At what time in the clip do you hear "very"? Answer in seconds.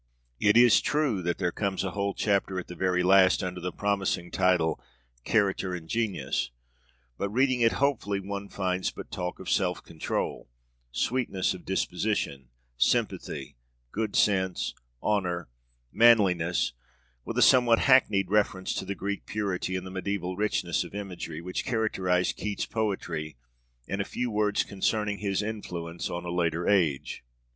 2.75-3.03